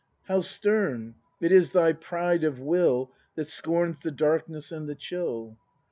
]How 0.27 0.39
stern! 0.41 1.13
It 1.39 1.51
is 1.51 1.73
thy 1.73 1.93
pride 1.93 2.43
of 2.43 2.57
will. 2.59 3.11
That 3.35 3.45
scorns 3.45 3.99
the 4.01 4.09
darkness 4.09 4.71
and 4.71 4.89
the 4.89 4.95
chill. 4.95 5.59